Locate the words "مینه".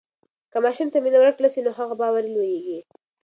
1.03-1.17